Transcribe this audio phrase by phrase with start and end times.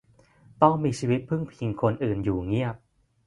[0.61, 2.75] ต้องมีชีวิตพึ่งพิงคนอื่นอยู่เงียบ